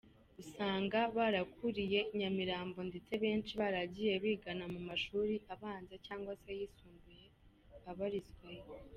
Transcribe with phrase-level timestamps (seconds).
[0.41, 7.25] usanga barakuriye Nyamirambo ndetse benshi baragiye bigana mu mashuri abanza cyangwa se ayisumbuye
[7.91, 8.63] abarizwayo.